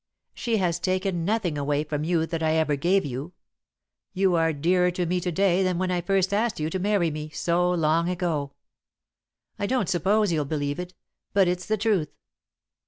She 0.33 0.57
has 0.57 0.79
taken 0.79 1.25
nothing 1.25 1.59
away 1.59 1.83
from 1.83 2.03
you 2.03 2.25
that 2.25 2.41
I 2.41 2.53
ever 2.55 2.75
gave 2.75 3.05
you 3.05 3.33
you 4.13 4.33
are 4.33 4.51
dearer 4.51 4.89
to 4.89 5.05
me 5.05 5.19
to 5.21 5.31
day 5.31 5.61
than 5.61 5.77
when 5.77 5.91
I 5.91 6.01
first 6.01 6.33
asked 6.33 6.59
you 6.59 6.71
to 6.71 6.79
marry 6.79 7.11
me, 7.11 7.29
so 7.29 7.69
long 7.69 8.09
ago. 8.09 8.53
I 9.59 9.67
don't 9.67 9.87
suppose 9.87 10.31
you'll 10.31 10.45
believe 10.45 10.79
it, 10.79 10.95
but 11.33 11.47
it's 11.47 11.67
the 11.67 11.77
truth." 11.77 12.11